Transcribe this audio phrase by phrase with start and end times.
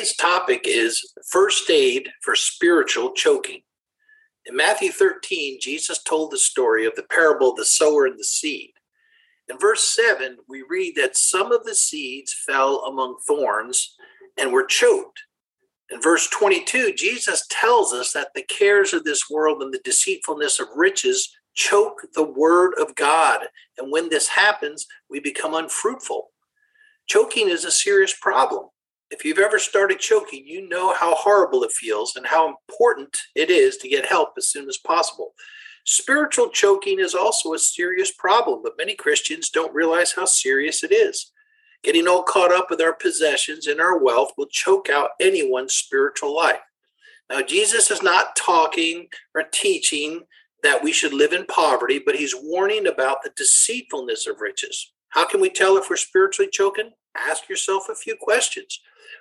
[0.00, 3.60] Today's topic is first aid for spiritual choking.
[4.46, 8.24] In Matthew 13, Jesus told the story of the parable of the sower and the
[8.24, 8.70] seed.
[9.50, 13.94] In verse 7, we read that some of the seeds fell among thorns
[14.38, 15.20] and were choked.
[15.90, 20.58] In verse 22, Jesus tells us that the cares of this world and the deceitfulness
[20.60, 23.40] of riches choke the word of God.
[23.76, 26.30] And when this happens, we become unfruitful.
[27.06, 28.68] Choking is a serious problem.
[29.10, 33.50] If you've ever started choking, you know how horrible it feels and how important it
[33.50, 35.34] is to get help as soon as possible.
[35.84, 40.92] Spiritual choking is also a serious problem, but many Christians don't realize how serious it
[40.92, 41.32] is.
[41.82, 46.36] Getting all caught up with our possessions and our wealth will choke out anyone's spiritual
[46.36, 46.60] life.
[47.28, 50.22] Now, Jesus is not talking or teaching
[50.62, 54.92] that we should live in poverty, but he's warning about the deceitfulness of riches.
[55.08, 56.90] How can we tell if we're spiritually choking?
[57.16, 58.80] Ask yourself a few questions.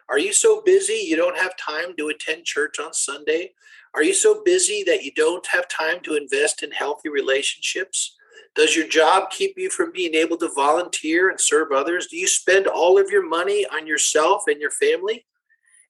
[0.10, 3.54] Are you so busy you don't have time to attend church on Sunday?
[3.94, 8.16] Are you so busy that you don't have time to invest in healthy relationships?
[8.56, 12.08] Does your job keep you from being able to volunteer and serve others?
[12.08, 15.26] Do you spend all of your money on yourself and your family?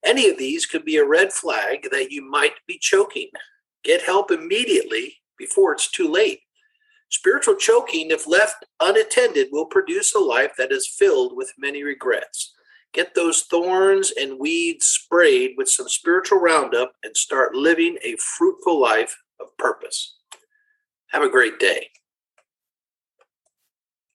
[0.05, 3.29] Any of these could be a red flag that you might be choking.
[3.83, 6.41] Get help immediately before it's too late.
[7.09, 12.53] Spiritual choking, if left unattended, will produce a life that is filled with many regrets.
[12.93, 18.79] Get those thorns and weeds sprayed with some spiritual roundup and start living a fruitful
[18.79, 20.17] life of purpose.
[21.07, 21.89] Have a great day.